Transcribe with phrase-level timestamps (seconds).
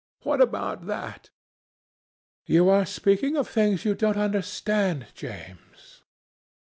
[0.23, 1.29] What about that?"
[2.47, 6.01] "You are speaking about things you don't understand, James.